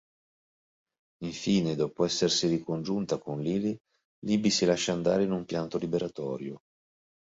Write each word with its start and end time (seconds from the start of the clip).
Infine, 1.25 1.75
dopo 1.75 2.05
essersi 2.05 2.47
ricongiunta 2.47 3.19
con 3.19 3.39
Lyle, 3.39 3.77
Libby 4.25 4.49
si 4.49 4.65
lascia 4.65 4.93
andare 4.93 5.25
in 5.25 5.31
un 5.31 5.45
pianto 5.45 5.77
liberatorio. 5.77 6.61